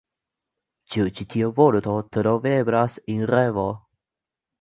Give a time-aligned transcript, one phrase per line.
[0.93, 3.67] Ĉu ĉi tiu vorto troveblas en ReVo?